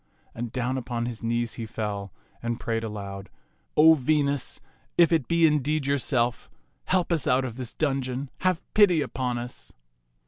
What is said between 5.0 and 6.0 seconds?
it be indeed